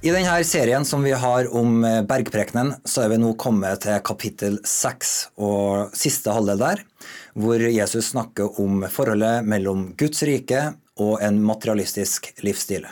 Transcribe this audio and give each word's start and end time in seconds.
I 0.00 0.08
denne 0.14 0.32
serien 0.48 0.84
som 0.88 1.02
vi 1.04 1.10
har 1.12 1.48
om 1.52 1.82
eh, 1.84 1.98
bergprekenen, 2.08 2.70
så 2.88 3.02
er 3.04 3.10
vi 3.12 3.18
nå 3.20 3.34
kommet 3.36 3.82
til 3.84 3.98
kapittel 4.00 4.56
seks 4.64 5.10
og 5.36 5.92
siste 5.92 6.32
halvdel 6.32 6.62
der, 6.62 6.80
hvor 7.36 7.60
Jesus 7.60 8.08
snakker 8.14 8.62
om 8.64 8.86
forholdet 8.88 9.44
mellom 9.44 9.90
Guds 10.00 10.24
rike 10.24 10.70
og 10.96 11.20
en 11.20 11.42
materialistisk 11.44 12.30
livsstil. 12.40 12.88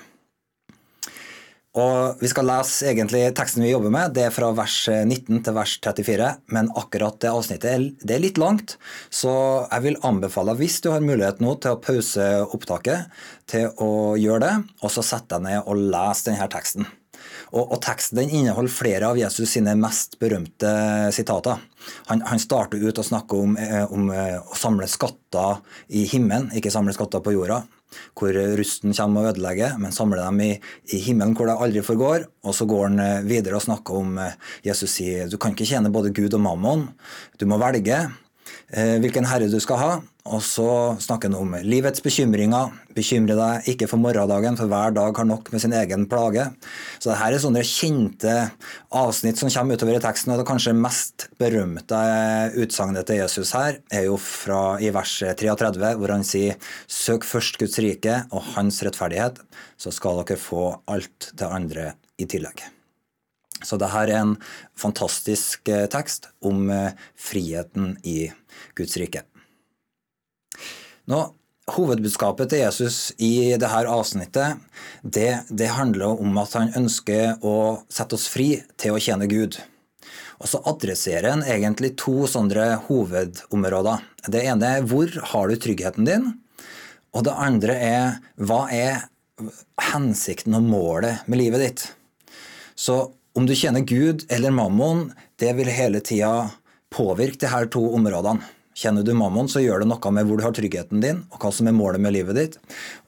Og 1.78 2.20
Vi 2.20 2.28
skal 2.28 2.48
lese 2.48 2.90
egentlig 2.92 3.22
teksten 3.38 3.64
vi 3.64 3.72
jobber 3.72 3.92
med. 3.94 4.12
Det 4.12 4.26
er 4.26 4.34
fra 4.34 4.52
vers 4.56 4.76
19 4.90 5.40
til 5.46 5.56
vers 5.56 5.78
34. 5.80 6.30
Men 6.52 6.68
akkurat 6.76 7.16
det 7.24 7.32
avsnittet 7.32 8.04
det 8.04 8.18
er 8.18 8.24
litt 8.24 8.40
langt, 8.40 8.76
så 9.08 9.64
jeg 9.64 9.86
vil 9.86 10.00
anbefale, 10.04 10.58
hvis 10.60 10.80
du 10.84 10.90
har 10.92 11.04
mulighet 11.04 11.40
nå 11.40 11.56
til 11.56 11.72
å 11.72 11.80
pause 11.80 12.30
opptaket, 12.44 13.08
til 13.48 13.72
å 13.80 14.16
gjøre 14.20 14.44
det, 14.44 14.54
og 14.82 14.92
så 14.92 15.06
sette 15.14 15.38
deg 15.38 15.48
ned 15.48 15.60
og 15.64 15.86
lese 15.92 16.32
denne 16.32 16.52
teksten. 16.52 16.88
Og, 17.52 17.64
og, 17.64 17.78
Teksten 17.84 18.20
den 18.20 18.32
inneholder 18.34 18.72
flere 18.72 19.08
av 19.08 19.18
Jesus 19.20 19.54
sine 19.54 19.74
mest 19.78 20.18
berømte 20.20 20.70
sitater. 21.14 21.62
Han, 22.10 22.22
han 22.26 22.42
starter 22.42 22.82
ut 22.82 23.00
å 23.00 23.06
snakke 23.06 23.38
om, 23.38 23.56
eh, 23.60 23.84
om, 23.92 24.10
eh, 24.12 24.36
å 24.38 24.58
samle 24.58 24.88
skatter 24.90 25.62
i 25.88 26.04
himmelen, 26.10 26.50
ikke 26.56 26.72
samle 26.74 26.96
skatter 26.96 27.24
på 27.24 27.36
jorda 27.36 27.64
hvor 28.18 28.36
rusten 28.58 28.92
kommer 28.92 29.22
og 29.22 29.30
ødelegger, 29.30 29.78
men 29.80 29.94
samler 29.96 30.20
dem 30.20 30.42
i, 30.44 30.50
i, 30.92 30.98
himmelen 31.06 31.32
hvor 31.32 31.48
det 31.48 31.54
aldri 31.56 31.80
forgår. 31.80 32.26
Og 32.44 32.52
så 32.52 32.66
går 32.68 32.82
han 32.84 33.00
eh, 33.00 33.22
videre 33.24 33.56
og 33.56 33.64
snakker 33.64 34.02
om 34.02 34.18
Jesus 34.66 34.98
sier 34.98 35.30
du 35.30 35.38
kan 35.40 35.56
ikke 35.56 35.68
tjene 35.70 35.92
både 35.92 36.12
Gud 36.12 36.36
og 36.36 36.44
mammon. 36.44 36.90
Du 37.40 37.46
må 37.48 37.56
velge 37.62 38.02
hvilken 38.68 39.26
herre 39.28 39.48
du 39.48 39.58
skal 39.62 39.80
ha. 39.80 39.92
Og 40.28 40.42
så 40.44 40.68
snakker 41.00 41.30
han 41.30 41.38
om 41.38 41.54
livets 41.64 42.02
bekymringer. 42.04 42.72
Bekymre 42.96 43.36
deg 43.38 43.70
ikke 43.72 43.88
for 43.88 44.00
morgendagen, 44.02 44.58
for 44.58 44.68
hver 44.68 44.92
dag 44.96 45.16
har 45.16 45.28
nok 45.28 45.48
med 45.52 45.62
sin 45.62 45.74
egen 45.76 46.04
plage. 46.10 46.44
Så 47.00 47.10
dette 47.10 47.30
er 47.30 47.40
sånne 47.40 47.64
kjente 47.64 48.34
avsnitt 48.92 49.40
som 49.40 49.52
kommer 49.52 49.78
utover 49.78 49.96
i 49.96 50.04
teksten. 50.04 50.34
Og 50.34 50.42
det 50.42 50.48
kanskje 50.50 50.76
mest 50.76 51.28
berømte 51.40 52.00
utsagnet 52.60 53.08
til 53.08 53.22
Jesus 53.22 53.54
her 53.56 53.80
er 53.88 54.08
jo 54.10 54.18
fra 54.20 54.76
i 54.84 54.92
vers 54.94 55.16
33, 55.22 55.94
hvor 55.96 56.12
han 56.12 56.26
sier 56.26 56.58
Søk 56.84 57.24
først 57.28 57.60
Guds 57.60 57.80
rike 57.80 58.22
og 58.28 58.52
hans 58.54 58.82
rettferdighet, 58.84 59.40
så 59.80 59.94
skal 59.94 60.20
dere 60.24 60.40
få 60.40 60.74
alt 60.90 61.32
det 61.38 61.48
andre 61.48 61.94
i 62.20 62.28
tillegg. 62.28 62.68
Så 63.64 63.78
det 63.80 63.90
her 63.92 64.10
er 64.10 64.20
en 64.22 64.36
fantastisk 64.78 65.68
eh, 65.72 65.86
tekst 65.90 66.30
om 66.44 66.68
eh, 66.70 66.94
friheten 67.18 67.96
i 68.06 68.30
Guds 68.78 68.96
rike. 69.00 69.24
Nå, 71.08 71.24
Hovedbudskapet 71.68 72.48
til 72.48 72.62
Jesus 72.62 73.10
i 73.20 73.52
dette 73.60 73.80
avsnittet 73.92 74.60
det, 75.02 75.42
det, 75.50 75.68
handler 75.76 76.16
om 76.16 76.38
at 76.40 76.54
han 76.56 76.72
ønsker 76.78 77.44
å 77.44 77.82
sette 77.92 78.16
oss 78.16 78.24
fri 78.32 78.54
til 78.80 78.96
å 78.96 79.02
tjene 79.02 79.28
Gud. 79.28 79.58
Og 80.38 80.48
Så 80.48 80.62
adresserer 80.70 81.28
han 81.34 81.44
egentlig 81.44 81.92
to 82.00 82.24
sånne 82.30 82.70
hovedområder. 82.86 84.00
Det 84.30 84.44
ene 84.48 84.72
er 84.78 84.88
hvor 84.88 85.12
har 85.32 85.50
du 85.50 85.58
tryggheten 85.60 86.08
din? 86.08 86.30
Og 87.12 87.26
det 87.26 87.36
andre 87.36 87.76
er 87.76 88.18
hva 88.40 88.62
er 88.72 89.08
hensikten 89.92 90.56
og 90.56 90.66
målet 90.66 91.28
med 91.28 91.42
livet 91.42 91.64
ditt? 91.64 91.86
Så 92.78 93.00
om 93.38 93.46
du 93.46 93.54
tjener 93.54 93.80
Gud 93.80 94.24
eller 94.28 94.50
mammon, 94.50 95.12
det 95.38 95.52
vil 95.54 95.68
hele 95.70 96.00
tida 96.02 96.50
påvirke 96.90 97.38
disse 97.38 97.66
to 97.70 97.84
områdene. 97.94 98.42
Kjenner 98.78 99.02
du 99.06 99.12
mammon, 99.14 99.48
så 99.50 99.62
gjør 99.62 99.82
det 99.82 99.88
noe 99.90 100.10
med 100.14 100.26
hvor 100.26 100.38
du 100.38 100.44
har 100.46 100.54
tryggheten 100.54 101.02
din, 101.02 101.20
og 101.30 101.42
hva 101.42 101.50
som 101.54 101.66
er 101.70 101.74
målet 101.74 102.02
med 102.02 102.14
livet 102.14 102.38
ditt. 102.38 102.56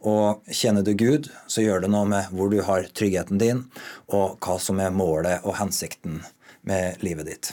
Og 0.07 0.43
kjenner 0.55 0.87
du 0.87 0.93
Gud, 0.99 1.29
så 1.51 1.63
gjør 1.63 1.83
det 1.85 1.91
noe 1.95 2.07
med 2.11 2.31
hvor 2.35 2.51
du 2.51 2.61
har 2.67 2.87
tryggheten 2.95 3.43
din, 3.43 3.65
og 4.11 4.39
hva 4.43 4.59
som 4.63 4.83
er 4.83 4.95
målet 4.95 5.47
og 5.47 5.59
hensikten 5.59 6.21
med 6.67 7.03
livet 7.07 7.31
ditt. 7.31 7.53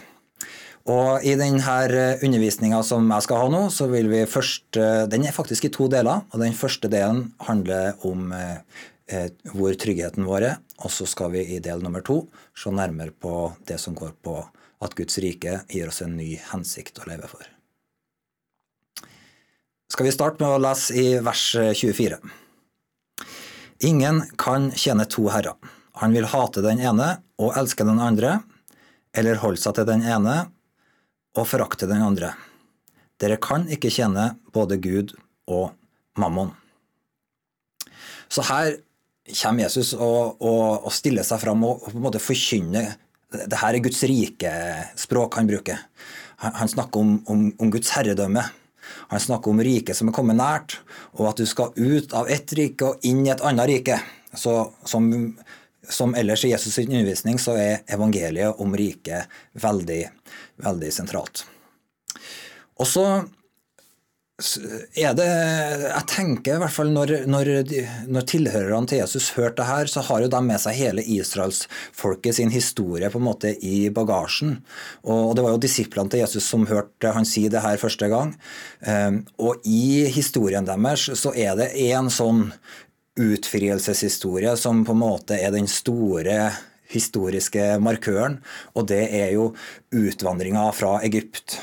Og 0.87 1.25
I 1.25 1.33
denne 1.37 2.13
undervisninga 2.23 2.83
som 2.85 3.09
jeg 3.11 3.25
skal 3.25 3.41
ha 3.43 3.49
nå, 3.53 3.63
så 3.73 3.89
vil 3.91 4.07
vi 4.11 4.21
først 4.29 4.77
eh, 4.79 5.03
Den 5.11 5.25
er 5.27 5.35
faktisk 5.35 5.67
i 5.67 5.73
to 5.73 5.89
deler. 5.91 6.23
og 6.31 6.39
Den 6.39 6.55
første 6.55 6.87
delen 6.87 7.33
handler 7.43 7.97
om 8.07 8.31
eh, 8.31 8.53
eh, 8.55 8.85
hvor 9.53 9.75
tryggheten 9.79 10.27
vår 10.27 10.47
er. 10.51 10.55
Og 10.83 10.91
så 10.93 11.07
skal 11.09 11.31
vi 11.35 11.45
i 11.55 11.61
del 11.63 11.83
nummer 11.83 12.03
to 12.05 12.23
se 12.57 12.73
nærmere 12.73 13.15
på 13.15 13.51
det 13.67 13.79
som 13.81 13.95
går 13.97 14.17
på 14.21 14.39
at 14.83 14.97
Guds 14.97 15.21
rike 15.23 15.61
gir 15.71 15.89
oss 15.89 16.03
en 16.05 16.17
ny 16.19 16.35
hensikt 16.51 16.99
å 17.01 17.07
leve 17.09 17.29
for 17.31 17.47
skal 19.97 20.05
vi 20.05 20.11
starte 20.13 20.43
med 20.43 20.51
å 20.53 20.61
lese 20.61 20.93
i 20.93 21.05
vers 21.25 21.43
24. 21.57 22.19
Ingen 23.89 24.19
kan 24.37 24.67
tjene 24.77 25.07
to 25.09 25.23
herrer. 25.33 25.55
Han 25.97 26.13
vil 26.13 26.27
hate 26.29 26.61
den 26.61 26.77
ene 26.77 27.07
og 27.41 27.57
elske 27.57 27.85
den 27.87 27.97
andre, 27.97 28.35
eller 29.17 29.39
holde 29.41 29.57
seg 29.57 29.73
til 29.77 29.87
den 29.89 30.03
ene 30.05 30.35
og 31.37 31.47
forakte 31.49 31.89
den 31.89 32.03
andre. 32.05 32.35
Dere 33.17 33.39
kan 33.41 33.65
ikke 33.73 33.89
tjene 33.89 34.35
både 34.53 34.77
Gud 34.77 35.15
og 35.49 35.71
mammon. 36.21 36.51
Så 38.29 38.45
her 38.45 38.75
kommer 39.27 39.65
Jesus 39.65 39.93
og, 39.93 40.37
og, 40.39 40.85
og 40.87 40.93
stiller 40.95 41.25
seg 41.27 41.41
fram 41.41 41.65
og, 41.67 41.81
og 41.83 41.91
på 41.91 41.99
en 41.99 42.05
måte 42.05 42.23
forkynner 42.23 42.95
det 43.27 43.59
her 43.59 43.75
er 43.75 43.83
Guds 43.83 43.99
rike 44.07 44.51
språk 44.95 45.35
han 45.35 45.49
bruker. 45.49 45.81
Han, 46.43 46.53
han 46.61 46.71
snakker 46.71 47.01
om, 47.03 47.17
om, 47.27 47.43
om 47.59 47.71
Guds 47.73 47.91
herredømme. 47.95 48.43
Han 49.11 49.19
snakker 49.19 49.51
om 49.51 49.61
riket 49.63 49.97
som 49.99 50.07
er 50.07 50.15
kommet 50.15 50.39
nært, 50.39 50.77
og 51.19 51.31
at 51.31 51.41
du 51.41 51.47
skal 51.49 51.75
ut 51.75 52.15
av 52.15 52.29
ett 52.31 52.53
rike 52.55 52.87
og 52.87 53.07
inn 53.07 53.25
i 53.25 53.33
et 53.33 53.43
annet 53.43 53.67
rike. 53.67 53.99
Så 54.31 54.53
som, 54.87 55.09
som 55.83 56.15
ellers 56.15 56.45
i 56.47 56.53
Jesus' 56.53 56.77
sin 56.77 56.93
undervisning 56.93 57.39
så 57.41 57.57
er 57.59 57.83
evangeliet 57.91 58.63
om 58.63 58.75
riket 58.79 59.27
veldig, 59.59 60.01
veldig 60.63 60.93
sentralt. 60.93 61.43
Og 62.79 62.87
så 62.87 63.05
er 64.37 65.15
det 65.17 65.25
Jeg 65.25 66.05
tenker 66.11 66.57
i 66.57 66.61
hvert 66.61 66.73
fall 66.73 66.91
når, 66.93 67.13
når, 67.25 67.49
når 68.05 68.25
tilhørerne 68.29 68.85
til 68.89 68.99
Jesus 69.01 69.31
hørte 69.33 69.63
det 69.63 69.65
her, 69.65 69.89
så 69.89 70.03
har 70.05 70.21
jo 70.21 70.29
de 70.29 70.41
med 70.45 70.61
seg 70.61 70.77
hele 70.77 71.01
israelsfolket 71.01 72.37
sin 72.37 72.51
historie 72.53 73.09
på 73.09 73.17
en 73.17 73.25
måte 73.25 73.55
i 73.65 73.89
bagasjen. 73.89 74.59
Og 75.09 75.33
Det 75.33 75.45
var 75.45 75.55
jo 75.55 75.63
disiplene 75.63 76.13
til 76.13 76.21
Jesus 76.21 76.45
som 76.45 76.67
hørte 76.69 77.13
han 77.15 77.25
si 77.25 77.47
det 77.49 77.63
her 77.65 77.81
første 77.81 78.09
gang. 78.11 78.35
Ehm, 78.85 79.23
og 79.41 79.65
i 79.65 80.05
historien 80.13 80.67
deres 80.67 81.07
så 81.17 81.33
er 81.33 81.57
det 81.57 81.71
en 81.87 82.11
sånn 82.13 82.51
utfrielseshistorie 83.17 84.53
som 84.61 84.83
på 84.85 84.93
en 84.93 85.01
måte 85.01 85.39
er 85.41 85.49
den 85.55 85.65
store 85.65 86.51
historiske 86.93 87.73
markøren, 87.83 88.37
og 88.77 88.85
det 88.93 89.01
er 89.17 89.33
jo 89.33 89.49
utvandringa 89.97 90.69
fra 90.77 90.99
Egypt 91.03 91.57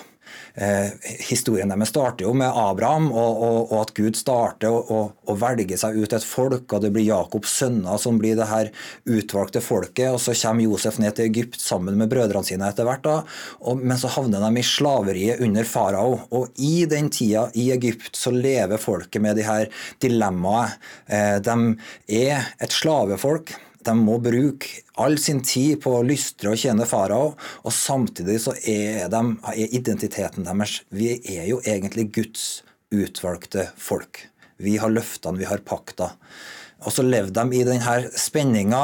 historien 0.55 1.71
deres 1.73 1.91
starter 1.91 2.29
jo 2.29 2.33
med 2.39 2.47
Abraham, 2.55 3.09
og, 3.11 3.41
og, 3.43 3.57
og 3.73 3.81
at 3.81 3.93
Gud 3.97 4.15
starter 4.15 4.71
å, 4.71 5.01
velge 5.41 5.79
seg 5.81 5.97
ut 5.99 6.15
et 6.15 6.27
folk, 6.27 6.69
og 6.71 6.85
det 6.85 6.93
blir 6.95 7.09
Jakobs 7.09 7.57
sønner 7.59 7.99
som 7.99 8.21
blir 8.21 8.37
det 8.39 8.47
her 8.47 8.71
utvalgte 9.03 9.63
folket. 9.65 10.13
og 10.13 10.21
Så 10.23 10.37
kommer 10.39 10.69
Josef 10.69 11.01
ned 11.03 11.17
til 11.17 11.27
Egypt 11.27 11.59
sammen 11.61 11.99
med 11.99 12.12
brødrene 12.12 12.47
sine 12.47 12.71
etter 12.71 12.87
hvert. 12.87 13.03
da, 13.03 13.17
og, 13.67 13.83
Men 13.83 13.99
så 13.99 14.12
havner 14.15 14.47
de 14.47 14.62
i 14.62 14.67
slaveriet 14.67 15.43
under 15.43 15.67
farao. 15.67 16.21
Og 16.31 16.55
i 16.62 16.87
den 16.87 17.11
tida 17.11 17.49
i 17.59 17.71
Egypt 17.75 18.15
så 18.15 18.31
lever 18.31 18.79
folket 18.79 19.23
med 19.23 19.37
de 19.41 19.47
her 19.49 19.71
dilemmaet. 20.05 20.79
Eh, 21.11 21.39
de 21.43 21.59
er 22.07 22.55
et 22.62 22.75
slavefolk. 22.75 23.57
De 23.85 23.95
må 23.99 24.19
bruke 24.23 24.85
all 25.01 25.19
sin 25.21 25.43
tid 25.45 25.81
på 25.85 25.93
å 25.99 26.05
lystre 26.07 26.53
og 26.53 26.61
tjene 26.61 26.87
farao, 26.89 27.35
og 27.37 27.75
samtidig 27.75 28.39
så 28.43 28.55
er, 28.61 29.09
de, 29.13 29.23
er 29.53 29.77
identiteten 29.77 30.47
deres 30.47 30.81
Vi 30.95 31.13
er 31.37 31.49
jo 31.51 31.61
egentlig 31.65 32.09
Guds 32.15 32.63
utvalgte 32.95 33.69
folk. 33.81 34.27
Vi 34.63 34.77
har 34.79 34.93
løftene, 34.93 35.41
vi 35.41 35.49
har 35.49 35.65
pakta. 35.67 36.13
Og 36.85 36.93
så 36.93 37.05
levde 37.05 37.41
de 37.41 37.59
i 37.59 37.65
denne 37.67 37.95
spenninga, 38.21 38.83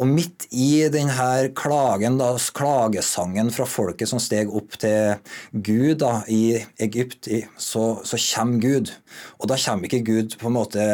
og 0.00 0.08
midt 0.08 0.46
i 0.50 0.86
denne 0.92 1.50
klagen, 1.58 2.18
da, 2.20 2.32
klagesangen 2.56 3.52
fra 3.54 3.66
folket 3.68 4.10
som 4.10 4.20
steg 4.22 4.52
opp 4.52 4.78
til 4.80 5.18
Gud 5.52 6.00
da, 6.02 6.12
i 6.32 6.56
Egypt, 6.82 7.28
så, 7.60 7.84
så, 8.08 8.20
kommer 8.32 8.62
Gud. 8.62 8.92
Og 9.40 9.50
da 9.50 9.58
kommer 9.60 9.88
ikke 9.88 10.04
Gud 10.06 10.36
på 10.40 10.48
en 10.48 10.56
måte 10.56 10.86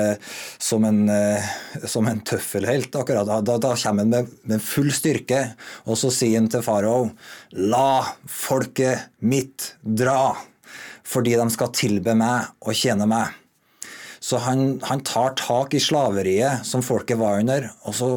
som 0.59 0.87
en, 0.89 1.05
eh, 1.13 1.49
som 1.87 2.09
en 2.11 2.23
tøffelhelt, 2.27 2.91
akkurat. 2.99 3.29
Da, 3.29 3.57
da, 3.57 3.75
kommer 3.79 4.05
han 4.05 4.15
med, 4.15 4.37
med, 4.51 4.63
full 4.65 4.91
styrke, 4.95 5.45
og 5.87 5.99
så 6.01 6.11
sier 6.15 6.41
han 6.41 6.51
til 6.51 6.65
farao, 6.67 7.11
la 7.55 8.03
folket 8.29 9.13
mitt 9.23 9.75
dra, 9.83 10.35
fordi 11.09 11.39
de 11.39 11.47
skal 11.55 11.77
tilbe 11.77 12.17
meg 12.19 12.51
og 12.65 12.75
tjene 12.77 13.07
meg. 13.09 13.37
Så 14.29 14.37
han, 14.45 14.77
han, 14.85 15.01
tar 15.09 15.33
tak 15.41 15.73
i 15.73 15.81
slaveriet 15.81 16.67
som 16.69 16.83
folket 16.85 17.17
var 17.17 17.41
under, 17.41 17.71
og, 17.89 17.95
så, 17.97 18.09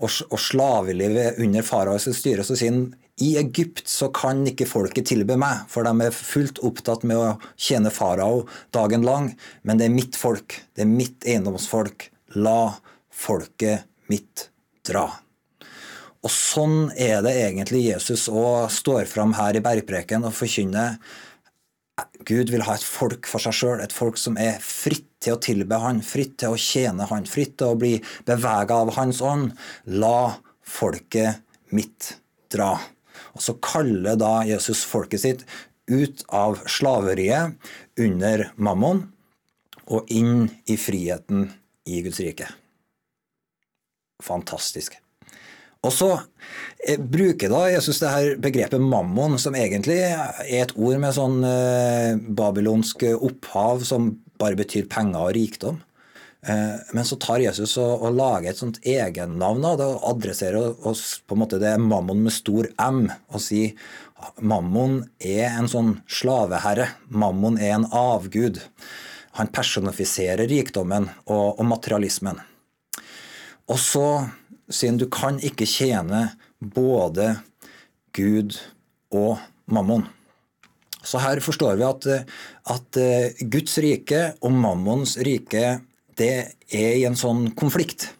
og, 0.00 0.08
og 0.30 0.40
slavelivet 0.40 1.40
under 1.42 1.66
faraos 1.66 2.08
styre. 2.16 2.46
Så 2.46 2.56
sier 2.56 2.72
han 2.72 2.86
i 3.20 3.34
Egypt 3.36 3.82
så 3.88 4.08
kan 4.16 4.40
ikke 4.48 4.68
folket 4.68 5.10
tilbe 5.10 5.36
meg, 5.40 5.66
for 5.68 5.84
de 5.84 6.06
er 6.06 6.16
fullt 6.16 6.62
opptatt 6.64 7.04
med 7.04 7.20
å 7.20 7.34
tjene 7.60 7.92
farao 7.92 8.46
dagen 8.72 9.04
lang. 9.04 9.34
Men 9.60 9.76
det 9.76 9.90
er 9.90 9.98
mitt 9.98 10.16
folk, 10.16 10.56
det 10.72 10.86
er 10.86 10.94
mitt 10.94 11.28
eiendomsfolk. 11.28 12.08
La 12.40 12.78
folket 13.12 13.84
mitt 14.08 14.48
dra. 14.88 15.10
Og 16.24 16.32
sånn 16.32 16.88
er 16.96 17.20
det 17.24 17.36
egentlig 17.42 17.90
Jesus 17.90 18.30
òg 18.32 18.70
står 18.72 19.04
fram 19.08 19.36
her 19.36 19.56
i 19.56 19.64
bergpreken 19.64 20.24
og 20.24 20.36
forkynner 20.36 20.96
Gud 22.26 22.50
vil 22.52 22.64
ha 22.66 22.76
et 22.76 22.84
folk 22.84 23.28
for 23.30 23.42
seg 23.42 23.56
sjøl, 23.56 23.80
et 23.82 23.94
folk 23.94 24.18
som 24.20 24.38
er 24.40 24.60
fritt 24.64 25.08
til 25.20 25.36
å 25.36 25.40
tilbe 25.42 25.78
Han, 25.82 26.00
fritt 26.04 26.38
til 26.40 26.54
å 26.54 26.60
tjene 26.60 27.08
Han, 27.10 27.28
fritt 27.28 27.56
til 27.60 27.74
å 27.74 27.78
bli 27.78 27.96
bevega 28.28 28.80
av 28.84 28.94
Hans 28.96 29.20
ånd. 29.24 29.52
La 29.86 30.36
folket 30.64 31.42
mitt 31.74 32.14
dra. 32.52 32.74
Og 33.34 33.42
Så 33.44 33.56
kaller 33.62 34.18
da 34.18 34.40
Jesus 34.48 34.84
folket 34.88 35.24
sitt 35.24 35.44
ut 35.90 36.24
av 36.28 36.60
slaveriet 36.70 37.56
under 37.98 38.50
mammon 38.56 39.08
og 39.90 40.10
inn 40.14 40.46
i 40.70 40.76
friheten 40.78 41.48
i 41.90 42.02
Guds 42.04 42.20
rike. 42.22 42.46
Fantastisk. 44.22 44.94
Og 45.86 45.92
så 45.96 46.08
eh, 46.84 47.00
bruker 47.00 47.52
da 47.52 47.62
Jesus 47.72 48.02
det 48.02 48.12
her 48.12 48.34
begrepet 48.42 48.82
mammon, 48.82 49.38
som 49.40 49.56
egentlig 49.56 50.00
er 50.04 50.42
et 50.60 50.74
ord 50.76 50.98
med 51.00 51.16
sånn 51.16 51.38
eh, 51.46 52.18
babylonsk 52.20 53.06
opphav 53.16 53.86
som 53.88 54.12
bare 54.40 54.58
betyr 54.60 54.90
penger 54.92 55.22
og 55.22 55.32
rikdom. 55.36 55.80
Eh, 56.42 56.76
men 56.96 57.04
så 57.04 57.16
tar 57.20 57.42
Jesus 57.44 57.76
og, 57.80 58.04
og 58.04 58.16
lager 58.16 58.50
et 58.50 58.60
sånt 58.60 58.80
egennavn 58.88 59.64
og 59.68 59.82
adresserer 60.08 60.72
oss 60.88 61.20
på 61.24 61.36
en 61.36 61.42
måte 61.42 61.60
det 61.60 61.74
er 61.74 61.82
mammon 61.82 62.22
med 62.24 62.32
stor 62.32 62.68
M, 62.80 63.06
og 63.32 63.44
sier 63.44 63.76
mammon 64.40 65.02
er 65.16 65.48
en 65.54 65.68
sånn 65.68 65.94
slaveherre. 66.08 66.90
Mammon 67.08 67.56
er 67.60 67.76
en 67.76 67.88
avgud. 67.88 68.60
Han 69.40 69.52
personifiserer 69.52 70.48
rikdommen 70.50 71.08
og, 71.24 71.60
og 71.60 71.64
materialismen. 71.68 72.40
Og 73.70 73.78
så 73.78 74.06
siden 74.70 74.98
du 75.00 75.06
kan 75.10 75.40
ikke 75.42 75.68
tjene 75.68 76.30
både 76.60 77.34
Gud 78.16 78.56
og 79.14 79.38
mammon. 79.70 80.06
Så 81.02 81.20
her 81.22 81.40
forstår 81.40 81.78
vi 81.80 81.86
at, 81.86 82.06
at 82.68 83.00
eh, 83.00 83.40
Guds 83.40 83.78
rike 83.80 84.34
og 84.44 84.52
mammons 84.52 85.16
rike 85.24 85.80
det 86.20 86.32
er 86.68 86.96
i 86.98 87.06
en 87.08 87.16
sånn 87.16 87.48
konflikt. 87.56 88.10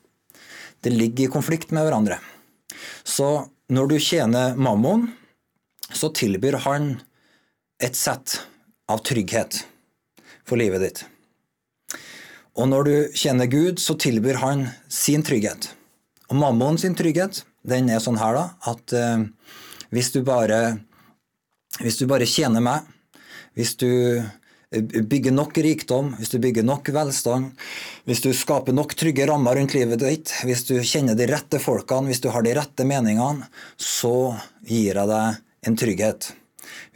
Det 0.81 0.93
ligger 0.95 1.27
i 1.27 1.33
konflikt 1.33 1.75
med 1.77 1.85
hverandre. 1.85 2.17
Så 3.05 3.51
når 3.71 3.91
du 3.91 3.97
tjener 4.01 4.57
mammon, 4.57 5.11
så 5.93 6.09
tilbyr 6.15 6.63
han 6.65 6.95
et 7.83 7.99
sett 7.99 8.39
av 8.91 9.03
trygghet 9.05 9.61
for 10.49 10.61
livet 10.61 10.85
ditt. 10.85 11.03
Og 12.57 12.71
når 12.71 12.89
du 12.89 12.95
kjenner 13.17 13.51
Gud, 13.51 13.79
så 13.83 13.95
tilbyr 14.01 14.41
han 14.41 14.67
sin 14.89 15.23
trygghet. 15.27 15.71
Og 16.31 16.39
mammon 16.39 16.79
sin 16.79 16.95
trygghet 16.99 17.43
den 17.67 17.91
er 17.93 18.01
sånn 18.01 18.21
her, 18.21 18.37
da, 18.39 18.73
at 18.73 18.95
eh, 18.97 19.27
hvis 19.93 20.13
du 20.15 20.23
bare 20.25 20.61
hvis 21.81 22.01
du 22.01 22.07
bare 22.11 22.29
tjener 22.29 22.63
meg, 22.65 22.87
hvis 23.57 23.77
du 23.81 23.91
eh, 24.19 24.81
bygger 24.81 25.35
nok 25.35 25.59
rikdom, 25.63 26.15
hvis 26.19 26.33
du 26.33 26.39
bygger 26.43 26.67
nok 26.67 26.91
velstand, 26.95 27.53
hvis 28.09 28.25
du 28.25 28.33
skaper 28.37 28.77
nok 28.77 28.97
trygge 28.99 29.29
rammer 29.31 29.59
rundt 29.59 29.77
livet 29.77 30.03
ditt, 30.03 30.35
hvis 30.49 30.67
du 30.69 30.77
kjenner 30.81 31.19
de 31.19 31.29
rette 31.31 31.63
folkene, 31.63 32.11
hvis 32.11 32.23
du 32.25 32.31
har 32.35 32.45
de 32.47 32.57
rette 32.59 32.87
meningene, 32.89 33.49
så 33.77 34.35
gir 34.67 34.99
jeg 34.99 35.13
deg 35.13 35.69
en 35.69 35.79
trygghet. 35.79 36.33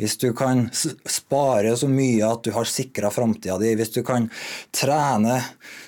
Hvis 0.00 0.16
du 0.20 0.30
kan 0.36 0.66
spare 0.74 1.74
så 1.78 1.88
mye 1.90 2.26
at 2.26 2.44
du 2.46 2.52
har 2.56 2.68
sikra 2.68 3.10
framtida 3.14 3.58
di, 3.62 3.74
hvis 3.78 3.94
du 3.94 4.02
kan 4.06 4.28
trene 4.74 5.40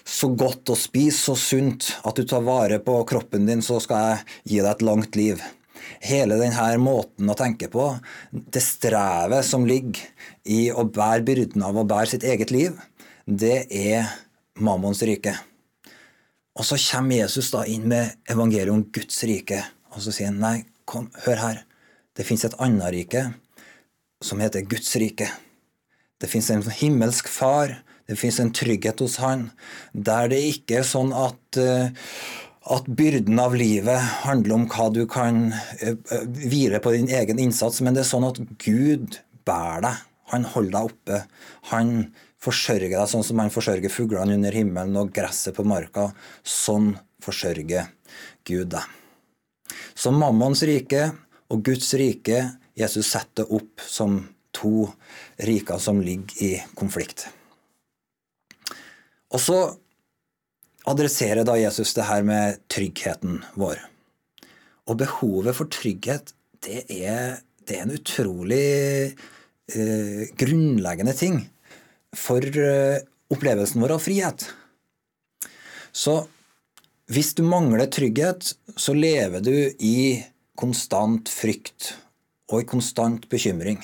så 0.06 0.30
godt 0.30 0.74
og 0.74 0.80
spise 0.80 1.18
så 1.30 1.36
sunt 1.38 1.90
at 2.06 2.18
du 2.18 2.26
tar 2.28 2.44
vare 2.46 2.78
på 2.82 2.98
kroppen 3.08 3.48
din, 3.48 3.64
så 3.64 3.80
skal 3.82 4.10
jeg 4.10 4.24
gi 4.52 4.60
deg 4.60 4.72
et 4.74 4.86
langt 4.86 5.18
liv. 5.18 5.42
Hele 6.02 6.38
denne 6.40 6.68
måten 6.82 7.30
å 7.30 7.36
tenke 7.38 7.68
på, 7.72 7.88
det 8.30 8.62
strevet 8.64 9.46
som 9.46 9.66
ligger 9.68 10.02
i 10.44 10.66
å 10.70 10.86
bære 10.86 11.24
byrden 11.26 11.64
av 11.66 11.78
å 11.78 11.86
bære 11.88 12.14
sitt 12.14 12.26
eget 12.26 12.52
liv, 12.54 12.76
det 13.26 13.66
er 13.74 14.10
mammons 14.62 15.02
rike. 15.06 15.34
Og 16.56 16.64
så 16.64 16.78
kommer 16.80 17.20
Jesus 17.20 17.50
da 17.52 17.64
inn 17.68 17.88
med 17.90 18.16
evangeliet 18.32 18.72
om 18.72 18.84
Guds 18.92 19.18
rike, 19.28 19.60
og 19.92 20.02
så 20.04 20.14
sier 20.14 20.30
han 20.30 20.40
nei, 20.40 20.56
kom, 20.88 21.10
hør 21.26 21.42
her. 21.42 21.64
Det 22.16 22.24
fins 22.24 22.46
et 22.46 22.56
annet 22.62 22.94
rike 22.94 23.26
som 24.26 24.42
heter 24.42 24.66
Guds 24.66 24.90
rike. 24.98 25.28
Det 26.20 26.30
fins 26.30 26.50
en 26.50 26.64
himmelsk 26.64 27.28
far, 27.30 27.76
det 28.08 28.18
fins 28.18 28.40
en 28.40 28.52
trygghet 28.54 29.02
hos 29.02 29.18
han, 29.22 29.50
der 29.92 30.30
det 30.32 30.42
ikke 30.52 30.80
er 30.80 30.88
sånn 30.88 31.12
at, 31.16 31.58
eh, 31.60 31.90
at 32.76 32.90
byrden 32.98 33.38
av 33.42 33.56
livet 33.58 33.98
handler 34.24 34.56
om 34.56 34.66
hva 34.70 34.88
du 34.94 35.04
kan 35.10 35.50
eh, 35.80 35.96
hvile 36.46 36.80
på 36.82 36.94
din 36.96 37.10
egen 37.10 37.42
innsats, 37.42 37.82
men 37.82 37.96
det 37.96 38.04
er 38.04 38.12
sånn 38.12 38.28
at 38.28 38.40
Gud 38.62 39.20
bærer 39.46 39.84
deg. 39.86 40.04
Han 40.32 40.46
holder 40.56 40.74
deg 40.74 40.88
oppe. 40.90 41.18
Han 41.70 41.90
forsørger 42.42 42.96
deg 42.96 43.10
sånn 43.10 43.24
som 43.26 43.42
han 43.42 43.52
forsørger 43.54 43.92
fuglene 43.92 44.34
under 44.38 44.54
himmelen 44.54 44.98
og 44.98 45.12
gresset 45.14 45.54
på 45.54 45.66
marka. 45.66 46.08
Sånn 46.42 46.96
forsørger 47.22 47.92
Gud 48.46 48.72
deg. 48.74 48.82
Så 49.94 50.12
mammons 50.14 50.62
rike 50.66 51.08
og 51.52 51.62
Guds 51.66 51.92
rike 51.98 52.42
Jesus 52.76 53.08
setter 53.08 53.48
opp 53.56 53.80
som 53.80 54.20
to 54.56 54.86
riker 55.48 55.80
som 55.80 56.00
ligger 56.04 56.42
i 56.44 56.52
konflikt. 56.76 57.26
Og 59.32 59.40
så 59.42 59.58
adresserer 60.86 61.44
da 61.44 61.56
Jesus 61.58 61.94
det 61.96 62.06
her 62.08 62.22
med 62.26 62.60
tryggheten 62.72 63.40
vår. 63.58 63.80
Og 64.86 65.00
behovet 65.00 65.56
for 65.58 65.72
trygghet, 65.72 66.30
det 66.62 66.84
er, 66.92 67.40
det 67.66 67.78
er 67.78 67.86
en 67.86 67.96
utrolig 67.96 68.68
eh, 69.74 70.22
grunnleggende 70.38 71.16
ting 71.16 71.42
for 72.16 72.44
eh, 72.44 73.02
opplevelsen 73.32 73.82
vår 73.82 73.96
av 73.96 74.04
frihet. 74.04 74.46
Så 75.96 76.20
hvis 77.10 77.34
du 77.38 77.42
mangler 77.46 77.90
trygghet, 77.90 78.54
så 78.76 78.94
lever 78.94 79.42
du 79.42 79.54
i 79.80 80.22
konstant 80.58 81.28
frykt 81.30 81.94
og 82.50 82.62
i 82.62 82.68
konstant 82.68 83.28
bekymring. 83.32 83.80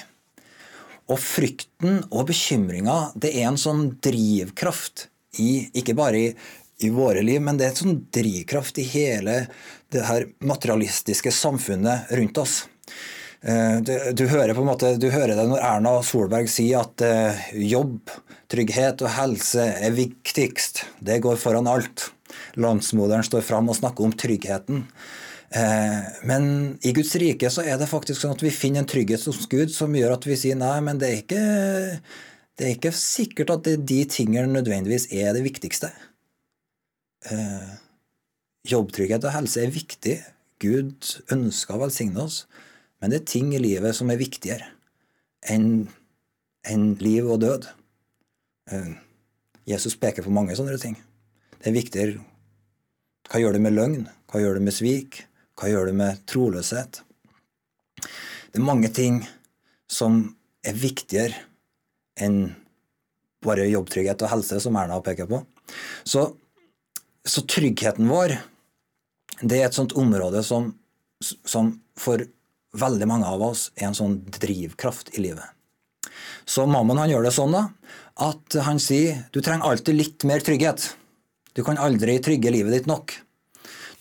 Og 1.11 1.19
frykten 1.19 2.03
og 2.11 2.29
bekymringa 2.31 3.13
det 3.19 3.35
er 3.35 3.49
en 3.51 3.61
sånn 3.61 3.89
drivkraft 4.03 5.09
i 5.41 5.71
Ikke 5.81 5.95
bare 5.97 6.19
i, 6.21 6.27
i 6.85 6.91
våre 6.93 7.23
liv, 7.25 7.41
men 7.41 7.57
det 7.57 7.65
er 7.65 7.71
en 7.73 7.79
sånn 7.79 8.03
drivkraft 8.13 8.77
i 8.83 8.85
hele 8.85 9.47
det 9.93 10.03
her 10.05 10.27
materialistiske 10.45 11.33
samfunnet 11.33 12.13
rundt 12.19 12.41
oss. 12.43 12.59
Eh, 13.41 13.79
du, 13.81 13.95
du, 14.13 14.27
hører 14.29 14.53
på 14.55 14.61
en 14.61 14.69
måte, 14.69 14.93
du 15.01 15.09
hører 15.11 15.35
det 15.39 15.47
når 15.49 15.65
Erna 15.65 15.95
Solberg 16.05 16.51
sier 16.53 16.85
at 16.85 17.03
uh, 17.03 17.41
jobb, 17.57 18.13
trygghet 18.53 19.03
og 19.03 19.15
helse 19.17 19.65
er 19.73 19.97
viktigst. 19.97 20.85
Det 21.01 21.19
går 21.25 21.41
foran 21.41 21.71
alt. 21.71 22.11
Landsmoderen 22.61 23.25
står 23.27 23.45
fram 23.47 23.73
og 23.73 23.81
snakker 23.81 24.07
om 24.07 24.13
tryggheten. 24.13 24.85
Eh, 25.53 26.05
men 26.25 26.45
i 26.81 26.95
Guds 26.97 27.13
rike 27.21 27.51
så 27.53 27.65
er 27.67 27.77
det 27.81 27.91
faktisk 27.91 28.23
sånn 28.23 28.33
at 28.37 28.45
vi 28.45 28.53
finner 28.55 28.83
en 28.83 28.89
trygghet 28.89 29.27
hos 29.29 29.45
Gud 29.53 29.73
som 29.75 29.93
gjør 29.93 30.15
at 30.15 30.25
vi 30.25 30.37
sier 30.41 30.57
nei, 30.57 30.79
men 30.85 31.01
det 31.01 31.11
er 31.11 31.19
ikke, 31.21 31.43
det 32.57 32.67
er 32.67 32.77
ikke 32.77 32.93
sikkert 32.97 33.53
at 33.53 33.69
de 33.93 33.99
tingene 34.09 34.49
nødvendigvis 34.55 35.11
er 35.13 35.35
det 35.37 35.45
viktigste. 35.45 35.91
Eh, 37.29 37.75
jobbtrygghet 38.73 39.27
og 39.29 39.37
helse 39.37 39.65
er 39.67 39.75
viktig. 39.75 40.17
Gud 40.63 41.11
ønsker 41.35 41.77
å 41.77 41.83
velsigne 41.83 42.25
oss, 42.25 42.47
men 43.03 43.13
det 43.13 43.21
er 43.21 43.33
ting 43.35 43.51
i 43.53 43.61
livet 43.61 43.99
som 43.99 44.11
er 44.13 44.21
viktigere 44.21 44.71
enn 45.51 45.91
enn 46.71 46.93
liv 47.03 47.27
og 47.27 47.41
død. 47.43 47.67
Eh, 48.71 48.93
Jesus 49.67 49.99
peker 49.99 50.23
på 50.23 50.33
mange 50.35 50.55
sånne 50.55 50.79
ting. 50.81 50.95
Det 51.59 51.71
er 51.71 51.77
viktigere 51.77 52.29
Hva 53.31 53.41
gjør 53.41 53.55
du 53.57 53.63
med 53.65 53.75
løgn? 53.75 54.01
Hva 54.31 54.41
gjør 54.43 54.59
du 54.59 54.65
med 54.67 54.75
svik? 54.75 55.23
Hva 55.63 55.69
gjør 55.71 55.93
du 55.93 55.95
med 55.95 56.23
troløshet? 56.27 56.97
Det 58.51 58.59
er 58.59 58.65
mange 58.67 58.89
ting 58.91 59.21
som 59.87 60.17
er 60.67 60.75
viktigere 60.75 61.37
enn 62.19 62.57
bare 63.47 63.69
jobbtrygghet 63.71 64.25
og 64.27 64.33
helse, 64.33 64.59
som 64.59 64.75
Erna 64.81 64.97
peker 65.07 65.29
på. 65.31 65.39
Så, 66.03 66.25
så 67.23 67.45
tryggheten 67.47 68.11
vår 68.11 68.35
det 69.39 69.61
er 69.61 69.69
et 69.69 69.77
sånt 69.79 69.95
område 69.95 70.43
som, 70.43 70.73
som 71.23 71.71
for 71.95 72.25
veldig 72.75 73.07
mange 73.07 73.29
av 73.31 73.45
oss 73.47 73.69
er 73.77 73.87
en 73.93 73.99
sånn 74.01 74.17
drivkraft 74.35 75.13
i 75.15 75.23
livet. 75.23 75.47
Så 76.43 76.65
mammaen 76.67 77.05
han 77.05 77.13
gjør 77.13 77.29
det 77.29 77.35
sånn 77.37 77.55
da, 77.55 77.69
at 78.19 78.59
han 78.67 78.83
sier 78.83 79.29
du 79.31 79.39
trenger 79.39 79.71
alltid 79.71 79.95
litt 79.95 80.27
mer 80.27 80.43
trygghet. 80.43 80.89
Du 81.55 81.63
kan 81.63 81.79
aldri 81.79 82.19
trygge 82.19 82.51
livet 82.51 82.75
ditt 82.75 82.91
nok. 82.91 83.15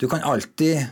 Du 0.02 0.08
kan 0.10 0.26
alltid 0.26 0.90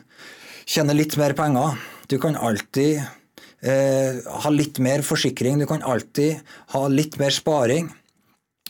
tjene 0.71 0.95
litt 0.95 1.17
mer 1.19 1.35
penger. 1.39 1.79
Du 2.11 2.17
kan 2.23 2.37
alltid 2.39 3.01
eh, 3.01 4.21
ha 4.45 4.53
litt 4.55 4.79
mer 4.83 5.03
forsikring. 5.07 5.59
Du 5.59 5.67
kan 5.71 5.83
alltid 5.83 6.41
ha 6.75 6.85
litt 6.91 7.19
mer 7.21 7.35
sparing. 7.35 7.91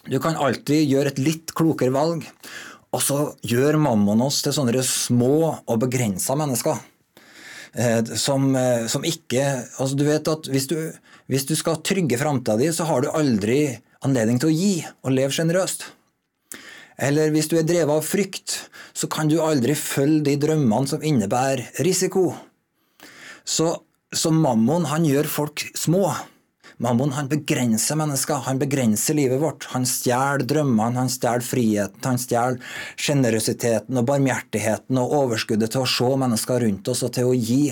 Du 0.08 0.16
kan 0.22 0.38
alltid 0.40 0.86
gjøre 0.88 1.12
et 1.12 1.20
litt 1.20 1.52
klokere 1.56 1.92
valg. 1.92 2.24
Og 2.90 3.04
så 3.04 3.18
gjør 3.46 3.78
mammon 3.78 4.24
oss 4.24 4.40
til 4.42 4.56
sånne 4.56 4.82
små 4.86 5.34
og 5.60 5.76
begrensa 5.84 6.34
mennesker. 6.38 6.80
Eh, 7.76 8.00
som, 8.18 8.48
eh, 8.56 8.88
som, 8.90 9.04
ikke 9.06 9.44
altså 9.78 9.94
Du 9.94 10.02
vet 10.02 10.26
at 10.26 10.48
hvis 10.50 10.66
du, 10.66 10.74
hvis 11.30 11.46
du 11.46 11.54
skal 11.54 11.78
trygge 11.86 12.18
framtida 12.18 12.56
di, 12.58 12.72
så 12.74 12.88
har 12.88 13.04
du 13.04 13.12
aldri 13.12 13.76
anledning 14.02 14.40
til 14.40 14.50
å 14.50 14.56
gi 14.56 14.74
og 15.04 15.14
leve 15.14 15.36
sjenerøst. 15.36 15.84
Eller 17.00 17.30
hvis 17.32 17.48
du 17.48 17.56
er 17.56 17.68
drevet 17.68 17.94
av 17.94 18.04
frykt, 18.04 18.56
så 18.92 19.08
kan 19.10 19.30
du 19.30 19.38
aldri 19.42 19.76
følge 19.78 20.24
de 20.30 20.36
drømmene 20.40 20.90
som 20.90 21.04
innebærer 21.04 21.82
risiko. 21.86 22.32
Så, 23.44 23.72
så 24.12 24.32
mammon 24.34 24.88
han 24.90 25.06
gjør 25.08 25.30
folk 25.30 25.64
små. 25.78 26.08
Mammon 26.80 27.12
han 27.12 27.28
begrenser 27.28 27.98
mennesker, 28.00 28.40
han 28.46 28.60
begrenser 28.60 29.16
livet 29.18 29.42
vårt. 29.42 29.66
Han 29.74 29.84
stjeler 29.88 30.46
drømmene, 30.48 30.96
han 31.02 31.12
stjeler 31.12 31.44
friheten, 31.44 32.00
han 32.06 32.20
stjeler 32.20 32.76
sjenerøsiteten 32.96 34.00
og 34.00 34.06
barmhjertigheten 34.08 35.00
og 35.02 35.16
overskuddet 35.18 35.74
til 35.74 35.84
å 35.84 35.90
se 35.92 36.12
mennesker 36.22 36.64
rundt 36.64 36.88
oss 36.88 37.04
og 37.04 37.12
til 37.18 37.28
å 37.28 37.36
gi. 37.36 37.64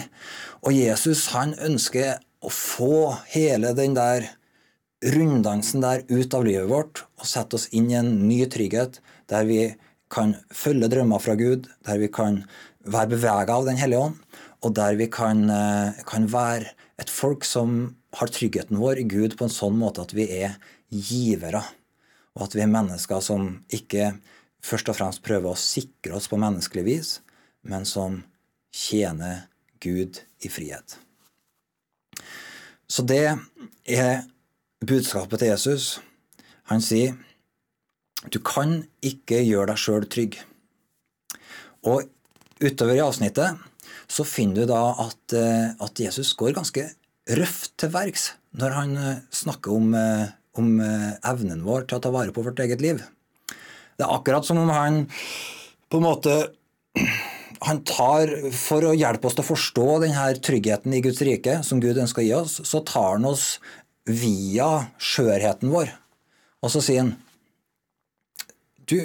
Og 0.61 0.77
Jesus 0.77 1.31
han 1.33 1.57
ønsker 1.57 2.19
å 2.45 2.53
få 2.53 3.17
hele 3.33 3.73
den 3.79 3.97
der 3.97 4.29
runddansen 5.15 5.81
der 5.81 6.05
ut 6.11 6.35
av 6.35 6.45
livet 6.45 6.69
vårt 6.69 7.05
og 7.19 7.27
sette 7.31 7.57
oss 7.57 7.69
inn 7.73 7.89
i 7.89 7.97
en 7.97 8.11
ny 8.27 8.43
trygghet 8.51 8.99
der 9.31 9.47
vi 9.49 9.63
kan 10.13 10.37
følge 10.55 10.89
drømmer 10.91 11.23
fra 11.23 11.37
Gud, 11.39 11.69
der 11.87 12.01
vi 12.01 12.09
kan 12.13 12.43
være 12.89 13.13
bevega 13.15 13.59
av 13.59 13.67
Den 13.69 13.81
hellige 13.81 14.09
ånd, 14.09 14.19
og 14.65 14.75
der 14.75 14.97
vi 14.97 15.07
kan, 15.07 15.49
eh, 15.51 16.03
kan 16.07 16.27
være 16.33 16.73
et 16.99 17.11
folk 17.11 17.45
som 17.45 17.97
har 18.15 18.29
tryggheten 18.33 18.79
vår 18.79 18.99
i 18.99 19.09
Gud 19.09 19.37
på 19.37 19.47
en 19.47 19.53
sånn 19.53 19.77
måte 19.79 20.03
at 20.03 20.15
vi 20.17 20.27
er 20.41 20.57
givere. 20.91 21.63
Og 22.37 22.49
at 22.49 22.55
vi 22.55 22.63
er 22.65 22.73
mennesker 22.73 23.21
som 23.21 23.65
ikke 23.69 24.19
først 24.65 24.89
og 24.89 24.97
fremst 24.97 25.23
prøver 25.23 25.53
å 25.53 25.59
sikre 25.59 26.17
oss 26.17 26.29
på 26.31 26.39
menneskelig 26.41 26.85
vis, 26.85 27.21
men 27.63 27.85
som 27.85 28.23
tjener 28.73 29.47
Gud 29.81 30.23
i 30.43 30.49
frihet. 30.49 30.97
Så 32.89 33.05
det 33.07 33.37
er 33.85 34.25
budskapet 34.81 35.43
til 35.43 35.53
Jesus. 35.53 35.99
Han 36.73 36.81
sier 36.81 37.17
du 38.27 38.41
kan 38.43 38.81
ikke 39.05 39.41
gjøre 39.45 39.71
deg 39.71 39.81
sjøl 39.81 40.07
trygg. 40.11 40.39
Og 41.87 42.09
utover 42.59 42.99
i 42.99 43.05
avsnittet 43.05 43.61
så 44.11 44.25
finner 44.27 44.65
du 44.65 44.73
da 44.73 44.83
at, 45.05 45.37
eh, 45.37 45.71
at 45.79 46.01
Jesus 46.01 46.33
går 46.39 46.57
ganske 46.57 46.89
røft 47.39 47.75
til 47.79 47.93
verks 47.93 48.33
når 48.59 48.75
han 48.75 48.97
eh, 48.97 49.23
snakker 49.31 49.77
om, 49.77 49.95
eh, 49.95 50.27
om, 50.59 50.81
evnen 50.81 51.63
vår 51.63 51.87
til 51.87 52.01
å 52.01 52.03
ta 52.03 52.11
vare 52.11 52.35
på 52.35 52.43
vårt 52.43 52.59
eget 52.65 52.83
liv. 52.83 53.03
Det 53.99 54.07
er 54.07 54.15
akkurat 54.15 54.47
som 54.47 54.59
om 54.59 54.73
han 54.73 55.05
på 55.89 56.01
en 56.01 56.07
måte 56.09 56.35
han 57.69 57.83
tar, 57.87 58.31
For 58.55 58.87
å 58.87 58.97
hjelpe 58.97 59.27
oss 59.29 59.35
til 59.35 59.45
å 59.45 59.51
forstå 59.51 59.87
denne 60.05 60.27
tryggheten 60.43 60.95
i 60.95 61.03
Guds 61.05 61.23
rike, 61.27 61.61
som 61.67 61.83
Gud 61.83 61.99
ønsker 61.99 62.23
å 62.23 62.27
gi 62.27 62.35
oss, 62.37 62.59
så 62.67 62.83
tar 62.87 63.17
han 63.17 63.27
oss 63.29 63.59
via 64.07 64.89
skjørheten 65.03 65.71
vår. 65.73 65.91
Og 66.63 66.73
så 66.73 66.83
sier 66.83 67.03
han 67.05 67.17
du, 68.89 68.99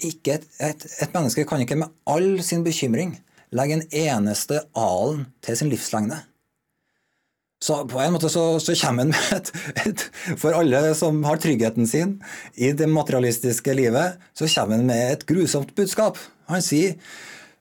et, 0.00 0.30
et, 0.30 0.86
et, 0.86 1.12
menneske 1.14 1.44
kan 1.48 1.62
ikke 1.62 1.78
med 1.80 1.92
all 2.08 2.40
sin 2.44 2.64
bekymring 2.66 3.14
legge 3.56 3.78
en 3.78 3.86
eneste 3.90 4.62
alen 4.78 5.26
til 5.44 5.58
sin 5.58 5.72
livslengde. 5.72 6.18
Så 7.60 7.82
på 7.84 7.98
en 8.00 8.14
måte 8.14 8.30
så, 8.32 8.44
så 8.62 8.72
kommer 8.80 9.04
han 9.04 9.10
med 9.12 9.32
et, 9.36 9.50
et, 9.84 10.04
For 10.40 10.56
alle 10.56 10.94
som 10.96 11.20
har 11.26 11.40
tryggheten 11.42 11.88
sin 11.88 12.14
i 12.56 12.72
det 12.72 12.88
materialistiske 12.88 13.74
livet, 13.76 14.16
så 14.32 14.48
kommer 14.54 14.78
han 14.78 14.88
med 14.88 15.12
et 15.12 15.26
grusomt 15.28 15.74
budskap. 15.76 16.18
Han 16.48 16.64
sier 16.64 16.96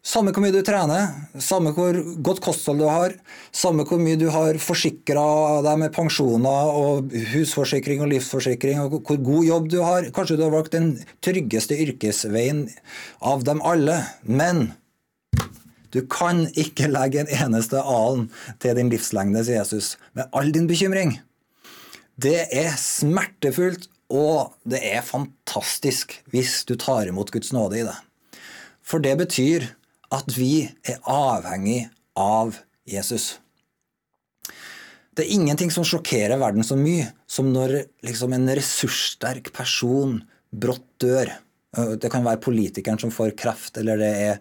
samme 0.06 0.32
hvor 0.32 0.44
mye 0.44 0.56
du 0.56 0.62
trener, 0.66 1.12
samme 1.44 1.74
hvor 1.76 1.98
godt 2.24 2.42
kosthold 2.44 2.80
du 2.82 2.88
har, 2.88 3.14
samme 3.52 3.86
hvor 3.88 4.00
mye 4.02 4.20
du 4.20 4.30
har 4.34 4.58
forsikra 4.64 5.60
deg 5.66 5.82
med 5.84 5.94
pensjoner 5.96 6.74
og 6.80 7.14
husforsikring 7.34 8.04
og 8.04 8.12
livsforsikring, 8.14 8.80
og 8.80 9.00
hvor 9.04 9.20
god 9.20 9.48
jobb 9.50 9.72
du 9.72 9.80
har 9.84 10.10
Kanskje 10.16 10.40
du 10.40 10.46
har 10.48 10.56
valgt 10.56 10.76
den 10.78 10.94
tryggeste 11.26 11.78
yrkesveien 11.84 12.68
av 13.20 13.44
dem 13.48 13.62
alle. 13.66 14.02
Men 14.24 14.72
du 15.94 16.02
kan 16.08 16.46
ikke 16.58 16.90
legge 16.92 17.24
en 17.24 17.32
eneste 17.34 17.82
alen 17.82 18.30
til 18.62 18.78
din 18.78 18.92
livslengde, 18.94 19.44
sier 19.46 19.64
Jesus, 19.64 19.98
med 20.18 20.30
all 20.32 20.54
din 20.56 20.70
bekymring. 20.70 21.18
Det 22.20 22.46
er 22.52 22.76
smertefullt, 22.80 23.90
og 24.10 24.56
det 24.66 24.82
er 24.90 25.06
fantastisk 25.06 26.16
hvis 26.34 26.64
du 26.66 26.74
tar 26.80 27.10
imot 27.10 27.30
Guds 27.34 27.52
nåde 27.54 27.78
i 27.82 27.86
det. 27.86 27.98
For 28.82 29.02
det 29.04 29.14
betyr 29.20 29.68
at 30.14 30.34
vi 30.38 30.70
er 30.88 31.00
avhengig 31.10 31.84
av 32.18 32.58
Jesus. 32.90 33.38
Det 35.14 35.26
er 35.26 35.36
ingenting 35.36 35.72
som 35.74 35.86
sjokkerer 35.86 36.40
verden 36.40 36.66
så 36.66 36.78
mye 36.80 37.10
som 37.30 37.50
når 37.54 37.76
liksom, 38.06 38.34
en 38.34 38.50
ressurssterk 38.56 39.52
person 39.56 40.22
brått 40.50 40.86
dør. 41.04 41.34
Det 42.00 42.10
kan 42.10 42.26
være 42.26 42.42
politikeren 42.42 42.98
som 43.02 43.12
får 43.14 43.36
kreft, 43.38 43.78
eller 43.78 44.00
det 44.02 44.14
er 44.30 44.40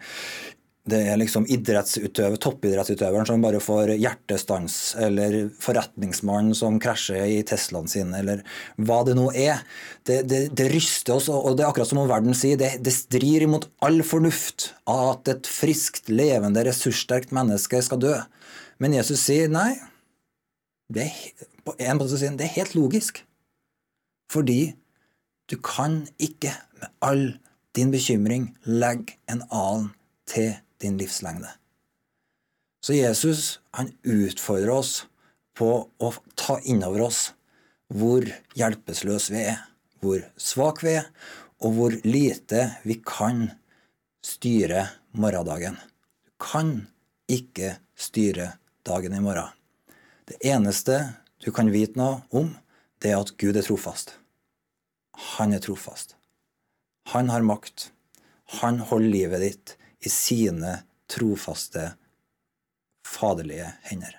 det 0.89 1.01
er 1.11 1.19
liksom 1.21 1.47
idrettsutøver, 1.51 2.39
toppidrettsutøveren 2.43 3.27
som 3.29 3.43
bare 3.45 3.61
får 3.63 3.93
hjertestans, 3.97 4.77
eller 5.01 5.37
forretningsmannen 5.63 6.57
som 6.57 6.79
krasjer 6.83 7.29
i 7.29 7.43
Teslaen 7.47 7.91
sin, 7.91 8.15
eller 8.17 8.43
hva 8.77 9.03
det 9.07 9.17
nå 9.19 9.29
er. 9.33 9.63
Det, 10.09 10.23
det, 10.31 10.41
det 10.57 10.69
ryster 10.73 11.17
oss, 11.19 11.29
og 11.33 11.59
det 11.59 11.65
er 11.65 11.71
akkurat 11.71 11.91
som 11.91 12.03
om 12.03 12.11
verden 12.11 12.37
sier, 12.37 12.59
det, 12.61 12.77
det 12.85 12.95
strir 12.95 13.45
imot 13.47 13.69
all 13.85 14.01
fornuft 14.07 14.71
at 14.89 15.31
et 15.31 15.51
friskt, 15.51 16.09
levende, 16.09 16.65
ressurssterkt 16.67 17.35
menneske 17.37 17.83
skal 17.85 18.03
dø. 18.03 18.17
Men 18.83 18.97
Jesus 18.97 19.23
sier 19.27 19.51
nei. 19.53 19.73
Det 20.89 21.05
er, 21.05 21.49
på 21.67 21.75
en 21.77 21.99
måte 21.99 22.17
sier 22.17 22.33
han, 22.33 22.39
det 22.41 22.49
er 22.49 22.57
helt 22.63 22.79
logisk. 22.79 23.21
Fordi 24.33 24.73
du 25.49 25.57
kan 25.65 26.03
ikke 26.21 26.53
med 26.81 26.91
all 27.05 27.23
din 27.77 27.93
bekymring 27.93 28.51
legge 28.65 29.17
en 29.31 29.45
annen 29.49 29.93
til 30.29 30.57
din 30.83 30.99
livslengde. 30.99 31.51
Så 32.81 32.95
Jesus 32.95 33.61
han 33.75 33.91
utfordrer 34.03 34.71
oss 34.71 35.07
på 35.59 35.71
å 35.99 36.13
ta 36.39 36.59
innover 36.63 37.09
oss 37.09 37.33
hvor 37.89 38.27
hjelpeløse 38.59 39.35
vi 39.35 39.43
er, 39.51 39.63
hvor 39.99 40.23
svake 40.39 40.87
vi 40.87 40.95
er, 41.01 41.09
og 41.59 41.75
hvor 41.75 41.97
lite 42.07 42.69
vi 42.87 43.01
kan 43.03 43.49
styre 44.23 44.85
morgendagen. 45.19 45.79
Du 46.23 46.31
kan 46.39 46.71
ikke 47.27 47.79
styre 47.99 48.53
dagen 48.87 49.17
i 49.17 49.23
morgen. 49.25 49.51
Det 50.29 50.39
eneste 50.47 51.01
du 51.43 51.51
kan 51.55 51.71
vite 51.73 51.99
noe 51.99 52.23
om, 52.31 52.53
det 53.03 53.13
er 53.13 53.23
at 53.23 53.35
Gud 53.41 53.57
er 53.57 53.67
trofast. 53.67 54.13
Han 55.39 55.55
er 55.57 55.63
trofast. 55.65 56.15
Han 57.15 57.31
har 57.33 57.47
makt. 57.47 57.91
Han 58.61 58.83
holder 58.91 59.15
livet 59.15 59.45
ditt 59.45 59.75
i 60.05 60.11
sine 60.13 60.83
trofaste, 61.11 61.93
faderlige 63.07 63.73
hender. 63.89 64.19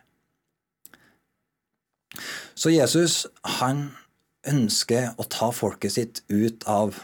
Så 2.57 2.73
Jesus 2.73 3.25
han 3.59 3.89
ønsker 4.47 5.13
å 5.19 5.25
ta 5.29 5.51
folket 5.55 5.95
sitt 5.95 6.21
ut 6.27 6.65
av 6.67 6.97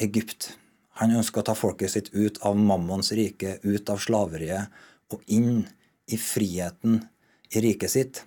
Egypt. 0.00 0.52
Han 1.00 1.14
ønsker 1.16 1.42
å 1.42 1.48
ta 1.50 1.56
folket 1.58 1.92
sitt 1.94 2.12
ut 2.14 2.38
av 2.46 2.56
mammons 2.56 3.12
rike, 3.16 3.58
ut 3.62 3.90
av 3.90 4.00
slaveriet 4.02 4.72
og 5.12 5.24
inn 5.26 5.64
i 6.06 6.18
friheten 6.20 7.02
i 7.52 7.62
riket 7.64 7.92
sitt, 7.92 8.22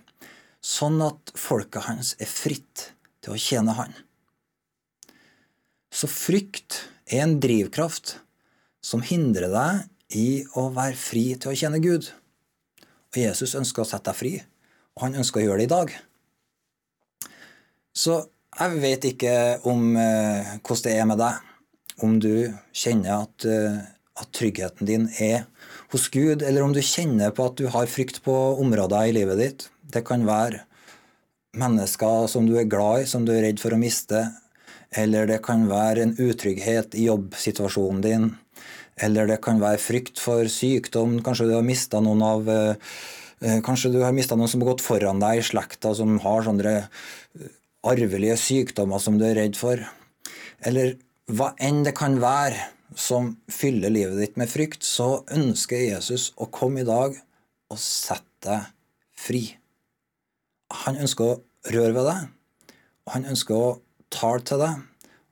sånn 0.62 1.00
at 1.02 1.32
folket 1.38 1.86
hans 1.88 2.14
er 2.22 2.30
fritt 2.30 2.90
til 3.24 3.34
å 3.34 3.40
tjene 3.40 3.74
han. 3.78 3.94
Så 5.90 6.10
frykt 6.10 6.84
er 7.06 7.24
en 7.24 7.38
drivkraft 7.42 8.18
som 8.84 9.02
hindrer 9.04 9.50
deg 9.52 10.16
i 10.16 10.28
å 10.58 10.68
være 10.74 10.98
fri 10.98 11.26
til 11.34 11.52
å 11.52 11.58
kjenne 11.58 11.82
Gud. 11.82 12.10
Og 13.12 13.18
Jesus 13.20 13.56
ønsker 13.58 13.82
å 13.82 13.88
sette 13.88 14.10
deg 14.10 14.18
fri, 14.18 14.34
og 14.96 15.06
han 15.06 15.18
ønsker 15.22 15.42
å 15.42 15.46
gjøre 15.46 15.62
det 15.62 15.68
i 15.68 15.74
dag. 15.74 15.92
Så 17.96 18.20
jeg 18.56 18.80
vet 18.80 19.04
ikke 19.08 19.34
om 19.68 19.96
eh, 20.00 20.56
hvordan 20.60 20.84
det 20.86 20.94
er 20.96 21.08
med 21.08 21.20
deg, 21.20 21.42
om 22.04 22.16
du 22.20 22.32
kjenner 22.76 23.24
at, 23.24 23.46
eh, 23.48 23.80
at 24.20 24.32
tryggheten 24.36 24.88
din 24.88 25.08
er 25.20 25.46
hos 25.92 26.08
Gud, 26.12 26.44
eller 26.44 26.64
om 26.64 26.74
du 26.76 26.82
kjenner 26.84 27.32
på 27.36 27.48
at 27.50 27.58
du 27.60 27.68
har 27.72 27.90
frykt 27.90 28.22
på 28.24 28.34
områder 28.60 29.10
i 29.10 29.14
livet 29.16 29.40
ditt. 29.40 29.68
Det 29.92 30.04
kan 30.08 30.26
være 30.28 30.64
mennesker 31.56 32.26
som 32.30 32.48
du 32.48 32.56
er 32.60 32.68
glad 32.68 33.04
i, 33.04 33.08
som 33.08 33.24
du 33.24 33.32
er 33.34 33.46
redd 33.46 33.60
for 33.62 33.72
å 33.72 33.80
miste. 33.80 34.26
Eller 34.96 35.28
det 35.28 35.42
kan 35.44 35.66
være 35.68 36.04
en 36.04 36.16
utrygghet 36.20 36.96
i 36.96 37.08
jobbsituasjonen 37.08 38.02
din. 38.04 38.28
Eller 38.96 39.28
det 39.28 39.42
kan 39.44 39.60
være 39.60 39.80
frykt 39.80 40.20
for 40.22 40.48
sykdom. 40.48 41.18
Kanskje 41.24 41.50
du 41.50 41.56
har 41.56 41.66
mista 41.66 42.00
noen 42.00 42.22
av 42.24 42.48
eh, 42.48 42.94
eh, 43.44 43.58
Kanskje 43.64 43.92
du 43.92 44.00
har 44.00 44.14
mista 44.16 44.38
noen 44.38 44.48
som 44.48 44.64
har 44.64 44.72
gått 44.72 44.84
foran 44.84 45.20
deg 45.20 45.42
i 45.42 45.44
slekta, 45.44 45.92
som 45.98 46.16
har 46.24 46.46
sånne 46.46 46.72
eh, 46.78 47.50
arvelige 47.86 48.38
sykdommer 48.40 49.02
som 49.02 49.20
du 49.20 49.26
er 49.28 49.36
redd 49.36 49.58
for. 49.60 49.84
Eller 50.64 50.96
hva 51.28 51.52
enn 51.60 51.84
det 51.84 51.92
kan 51.98 52.16
være 52.22 52.70
som 52.96 53.34
fyller 53.52 53.92
livet 53.92 54.16
ditt 54.22 54.40
med 54.40 54.48
frykt, 54.48 54.86
så 54.86 55.26
ønsker 55.34 55.82
Jesus 55.82 56.30
å 56.40 56.48
komme 56.48 56.80
i 56.80 56.88
dag 56.88 57.18
og 57.68 57.80
sette 57.82 58.24
deg 58.46 58.72
fri. 59.16 59.42
Han 60.86 60.98
ønsker 61.02 61.24
å 61.34 61.38
røre 61.74 61.94
ved 61.96 62.06
deg, 62.08 62.28
og 63.06 63.14
han 63.16 63.28
ønsker 63.32 63.56
å 63.58 63.70
tale 64.14 64.44
til 64.46 64.62
deg. 64.62 64.84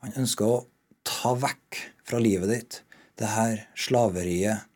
Han 0.04 0.18
ønsker 0.25 0.50
å 0.50 0.64
ta 1.06 1.33
vekk 1.38 1.85
fra 2.04 2.21
livet 2.21 2.50
ditt 2.50 2.80
det 3.21 3.30
her 3.35 3.64
slaveriet 3.78 4.66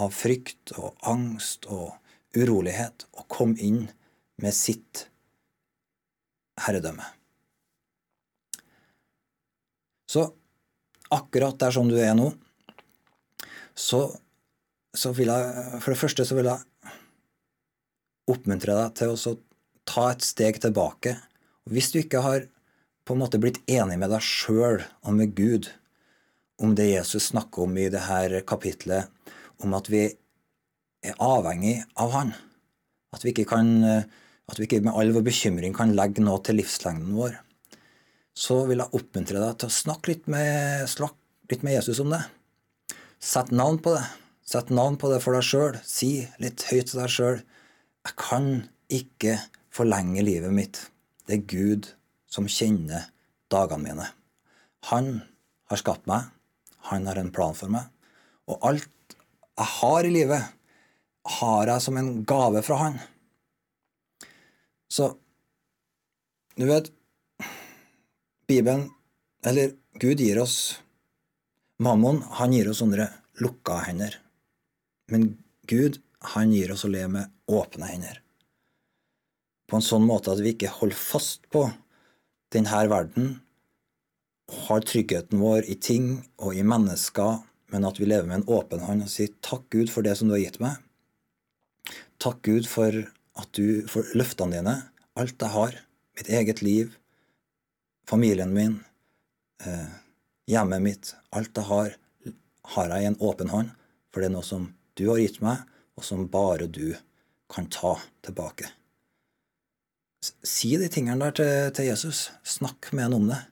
av 0.00 0.14
frykt 0.14 0.74
og 0.78 0.96
angst 1.06 1.68
og 1.70 1.94
urolighet, 2.34 3.06
og 3.14 3.28
kom 3.30 3.54
inn 3.62 3.86
med 4.42 4.54
sitt 4.56 5.06
herredømme. 6.64 7.06
Så 10.10 10.26
akkurat 11.14 11.58
der 11.62 11.74
som 11.74 11.90
du 11.90 11.96
er 11.98 12.16
nå, 12.18 12.32
så, 13.74 14.06
så 14.94 15.10
vil 15.14 15.32
jeg 15.32 15.80
For 15.82 15.90
det 15.90 15.98
første 15.98 16.26
så 16.26 16.36
vil 16.38 16.46
jeg 16.46 16.92
oppmuntre 18.30 18.76
deg 18.78 18.98
til 18.98 19.14
å 19.14 19.34
ta 19.84 20.08
et 20.12 20.24
steg 20.24 20.60
tilbake. 20.62 21.16
Hvis 21.70 21.90
du 21.92 22.00
ikke 22.00 22.22
har 22.24 22.46
på 23.04 23.14
en 23.14 23.20
måte 23.20 23.40
blitt 23.42 23.60
enig 23.70 23.98
med 24.00 24.12
deg 24.14 24.22
sjøl 24.24 24.80
og 25.04 25.18
med 25.18 25.34
Gud 25.36 25.68
om 26.62 26.74
det 26.78 26.90
Jesus 26.90 27.30
snakker 27.32 27.66
om 27.66 27.78
i 27.78 27.88
dette 27.92 28.42
kapitlet, 28.46 29.10
om 29.62 29.74
at 29.76 29.88
vi 29.90 30.04
er 31.04 31.16
avhengig 31.22 31.80
av 32.00 32.12
Han, 32.14 32.34
at 33.14 33.24
vi 33.24 33.32
ikke, 33.34 33.46
kan, 33.50 33.70
at 33.84 34.58
vi 34.58 34.66
ikke 34.66 34.82
med 34.84 34.94
all 34.94 35.12
vår 35.14 35.26
bekymring 35.26 35.74
kan 35.76 35.94
legge 35.94 36.24
noe 36.24 36.42
til 36.44 36.58
livslengden 36.58 37.14
vår, 37.18 37.36
så 38.34 38.64
vil 38.66 38.82
jeg 38.82 38.98
oppmuntre 38.98 39.38
deg 39.38 39.58
til 39.60 39.70
å 39.70 39.76
snakke 39.76 40.10
litt 40.10 40.26
med, 40.30 40.88
snakke 40.90 41.52
litt 41.52 41.62
med 41.66 41.76
Jesus 41.76 42.00
om 42.02 42.10
det. 42.14 42.24
Sett 43.22 43.52
navn 43.54 43.78
på 43.82 43.94
det. 43.94 44.04
Sett 44.44 44.72
navn 44.74 44.98
på 45.00 45.08
det 45.12 45.20
for 45.24 45.36
deg 45.36 45.46
sjøl. 45.46 45.78
Si 45.86 46.26
litt 46.42 46.66
høyt 46.68 46.90
til 46.90 47.00
deg 47.00 47.12
sjøl. 47.12 47.38
Jeg 48.04 48.16
kan 48.20 48.48
ikke 48.92 49.38
forlenge 49.72 50.24
livet 50.26 50.52
mitt. 50.52 50.80
Det 51.24 51.38
er 51.38 51.46
Gud 51.48 51.88
som 52.28 52.50
kjenner 52.50 53.06
dagene 53.54 53.86
mine. 53.86 54.08
Han 54.90 55.22
har 55.70 55.80
skapt 55.80 56.10
meg. 56.10 56.28
Han 56.90 57.06
har 57.08 57.20
en 57.20 57.32
plan 57.34 57.56
for 57.56 57.72
meg. 57.72 57.88
Og 58.50 58.60
alt 58.66 59.16
jeg 59.54 59.70
har 59.78 60.06
i 60.06 60.12
livet, 60.12 60.54
har 61.38 61.70
jeg 61.70 61.82
som 61.84 61.96
en 61.96 62.10
gave 62.28 62.60
fra 62.66 62.76
Han. 62.82 62.98
Så 64.92 65.14
du 66.58 66.66
vet 66.68 66.90
Bibelen, 68.46 68.90
eller 69.46 69.72
Gud, 69.98 70.20
gir 70.20 70.42
oss 70.42 70.80
Mammon, 71.82 72.20
han 72.38 72.52
gir 72.54 72.68
oss 72.70 72.82
sånne 72.82 73.08
lukka 73.42 73.80
hender. 73.88 74.18
Men 75.10 75.32
Gud, 75.66 75.98
han 76.34 76.52
gir 76.54 76.74
oss 76.74 76.84
å 76.86 76.92
leve 76.92 77.10
med 77.16 77.32
åpne 77.50 77.88
hender 77.88 78.20
på 79.74 79.78
en 79.78 79.84
sånn 79.84 80.04
måte 80.06 80.32
at 80.32 80.42
vi 80.44 80.54
ikke 80.54 80.72
holder 80.76 80.98
fast 80.98 81.48
på 81.52 81.64
denne 82.54 82.82
verden, 82.90 83.32
har 84.52 84.84
tryggheten 84.84 85.40
vår 85.40 85.68
i 85.70 85.76
ting 85.80 86.24
og 86.36 86.56
i 86.56 86.64
mennesker, 86.66 87.42
men 87.72 87.86
at 87.88 87.98
vi 88.00 88.08
lever 88.08 88.28
med 88.28 88.42
en 88.42 88.50
åpen 88.56 88.84
hånd 88.84 89.06
og 89.06 89.10
sier 89.10 89.32
takk, 89.44 89.66
Gud, 89.72 89.90
for 89.90 90.04
det 90.06 90.16
som 90.18 90.28
du 90.28 90.36
har 90.36 90.44
gitt 90.44 90.60
meg. 90.62 90.78
Takk, 92.22 92.42
Gud, 92.46 92.68
for 92.70 93.04
du 93.54 93.66
for 93.90 94.06
løftene 94.14 94.58
dine, 94.58 94.74
alt 95.18 95.40
jeg 95.40 95.54
har, 95.54 95.76
mitt 96.14 96.30
eget 96.30 96.62
liv, 96.62 96.94
familien 98.08 98.52
min, 98.54 98.78
eh, 99.64 99.90
hjemmet 100.50 100.82
mitt, 100.82 101.14
alt 101.34 101.56
jeg 101.56 101.68
har, 101.70 101.96
har 102.76 102.94
jeg 102.94 103.02
i 103.02 103.10
en 103.10 103.20
åpen 103.20 103.50
hånd, 103.50 103.72
for 104.12 104.22
det 104.22 104.30
er 104.30 104.36
noe 104.36 104.46
som 104.46 104.70
du 104.94 105.08
har 105.10 105.20
gitt 105.22 105.40
meg, 105.42 105.64
og 105.98 106.06
som 106.06 106.26
bare 106.30 106.68
du 106.70 106.94
kan 107.50 107.66
ta 107.70 107.96
tilbake. 108.24 108.70
Si 110.24 110.72
de 110.80 110.88
tingene 110.88 111.26
der 111.26 111.34
til, 111.36 111.72
til 111.76 111.90
Jesus. 111.90 112.30
Snakk 112.46 112.92
med 112.92 113.04
ham 113.04 113.18
om 113.18 113.26
det. 113.28 113.42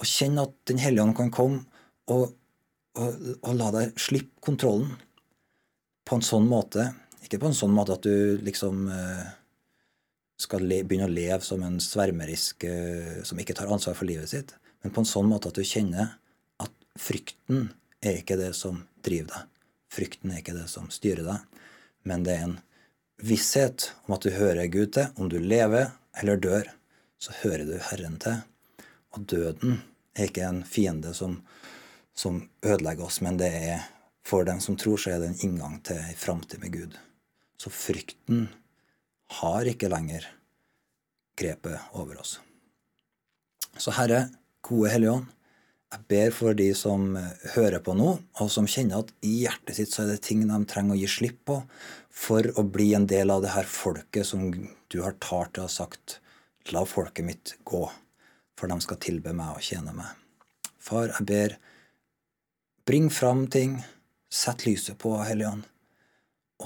Og 0.00 0.08
kjenn 0.08 0.38
at 0.42 0.52
Den 0.68 0.80
hellige 0.82 1.06
ånd 1.06 1.16
kan 1.16 1.32
komme 1.32 1.64
og, 2.12 2.34
og, 2.98 3.24
og, 3.40 3.52
la 3.56 3.70
deg 3.74 3.96
slippe 4.00 4.42
kontrollen 4.44 4.92
på 6.06 6.18
en 6.18 6.24
sånn 6.24 6.46
måte. 6.48 6.90
Ikke 7.24 7.40
på 7.42 7.50
en 7.50 7.56
sånn 7.56 7.74
måte 7.74 7.96
at 7.96 8.06
du 8.06 8.38
liksom 8.46 8.86
eh, 8.92 9.24
skal 10.40 10.62
le, 10.68 10.82
begynne 10.86 11.08
å 11.08 11.12
leve 11.12 11.40
som 11.44 11.64
en 11.66 11.80
svermerisk 11.82 12.66
eh, 12.68 13.24
som 13.26 13.40
ikke 13.42 13.56
tar 13.58 13.72
ansvar 13.72 13.96
for 13.98 14.08
livet 14.08 14.30
sitt, 14.30 14.54
men 14.84 14.94
på 14.94 15.02
en 15.02 15.08
sånn 15.08 15.28
måte 15.28 15.50
at 15.50 15.58
du 15.58 15.66
kjenner 15.66 16.14
at 16.62 16.72
frykten 17.00 17.70
er 18.04 18.20
ikke 18.20 18.38
det 18.38 18.52
som 18.54 18.84
driver 19.06 19.32
deg. 19.32 19.50
Frykten 19.96 20.32
er 20.32 20.42
ikke 20.42 20.56
det 20.56 20.68
som 20.70 20.86
styrer 20.92 21.26
deg, 21.26 21.62
men 22.06 22.26
det 22.26 22.36
er 22.36 22.46
en 22.46 22.58
visshet 23.26 23.90
om 24.06 24.16
at 24.16 24.26
du 24.26 24.34
hører 24.36 24.68
Gud 24.70 24.92
til. 24.94 25.08
Om 25.16 25.30
du 25.32 25.38
lever 25.40 25.90
eller 26.20 26.40
dør, 26.40 26.68
så 27.18 27.34
hører 27.42 27.64
du 27.68 27.78
Herren 27.90 28.20
til. 28.22 28.42
Og 29.16 29.26
døden 29.28 29.80
er 30.16 30.28
ikke 30.28 30.46
en 30.46 30.62
fiende 30.68 31.12
som, 31.16 31.40
som 32.16 32.42
ødelegger 32.64 33.08
oss, 33.08 33.20
men 33.24 33.40
det 33.40 33.50
er 33.50 33.86
for 34.26 34.46
den 34.46 34.60
som 34.60 34.76
tror, 34.78 34.98
så 34.98 35.14
er 35.14 35.22
det 35.22 35.32
en 35.32 35.44
inngang 35.48 35.78
til 35.86 36.00
ei 36.02 36.16
framtid 36.18 36.60
med 36.62 36.74
Gud. 36.74 36.96
Så 37.56 37.70
frykten 37.72 38.48
har 39.40 39.68
ikke 39.70 39.90
lenger 39.92 40.26
grepet 41.38 41.78
over 41.94 42.20
oss. 42.20 42.38
Så 43.76 43.92
Herre, 43.94 44.26
gode 44.64 44.90
Hellige 44.90 45.14
Ånd, 45.18 45.32
jeg 45.92 46.02
ber 46.10 46.32
for 46.34 46.56
de 46.58 46.66
som 46.74 47.12
hører 47.54 47.78
på 47.84 47.94
nå, 47.94 48.08
og 48.42 48.48
som 48.50 48.66
kjenner 48.68 49.04
at 49.04 49.12
i 49.24 49.44
hjertet 49.44 49.78
sitt 49.78 49.92
så 49.94 50.02
er 50.02 50.14
det 50.14 50.24
ting 50.26 50.42
de 50.48 50.58
trenger 50.68 50.96
å 50.96 50.98
gi 50.98 51.10
slipp 51.10 51.38
på 51.46 51.60
for 52.10 52.48
å 52.58 52.64
bli 52.66 52.90
en 52.98 53.06
del 53.08 53.30
av 53.30 53.44
det 53.44 53.52
her 53.54 53.68
folket 53.70 54.26
som 54.26 54.48
du 54.50 54.98
har 55.04 55.14
talt 55.22 55.60
og 55.62 55.70
sagt 55.72 56.18
La 56.74 56.80
folket 56.82 57.22
mitt 57.22 57.52
gå, 57.62 57.84
for 58.56 58.70
de 58.70 58.78
skal 58.84 59.00
tilbe 59.02 59.34
meg 59.36 59.58
og 59.58 59.64
tjene 59.64 59.94
meg. 59.96 60.12
Far, 60.80 61.10
jeg 61.10 61.26
ber, 61.28 61.56
bring 62.86 63.10
fram 63.12 63.46
ting, 63.52 63.80
sett 64.30 64.66
lyset 64.66 64.98
på, 65.02 65.14
Hellige 65.26 65.52
Ånd, 65.52 65.66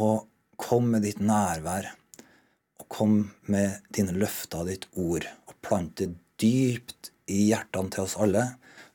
og 0.01 0.27
kom 0.61 0.91
med 0.93 1.07
ditt 1.07 1.21
nærvær, 1.25 1.89
og 2.81 2.89
kom 2.93 3.15
med 3.51 3.81
dine 3.93 4.15
løfter, 4.17 4.67
ditt 4.69 4.87
ord, 4.95 5.27
og 5.49 5.57
plante 5.65 6.13
dypt 6.41 7.13
i 7.31 7.47
hjertene 7.51 7.93
til 7.93 8.07
oss 8.07 8.19
alle 8.21 8.47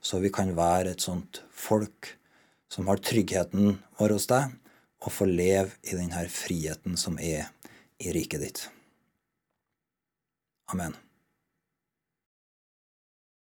så 0.05 0.19
vi 0.21 0.29
kan 0.29 0.51
være 0.53 0.93
et 0.93 1.01
sånt 1.01 1.41
folk 1.49 2.11
som 2.69 2.85
har 2.91 3.01
tryggheten 3.01 3.79
vår 3.97 4.13
hos 4.13 4.27
deg, 4.29 4.51
og 5.05 5.13
få 5.13 5.25
leve 5.29 5.73
i 5.85 5.97
denne 5.97 6.25
friheten 6.29 6.97
som 6.97 7.17
er 7.21 7.49
i 8.01 8.13
riket 8.13 8.41
ditt. 8.41 8.61
Amen. 10.73 10.93